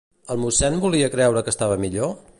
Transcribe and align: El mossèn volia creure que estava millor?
El 0.35 0.39
mossèn 0.45 0.79
volia 0.85 1.11
creure 1.17 1.47
que 1.49 1.55
estava 1.57 1.81
millor? 1.87 2.15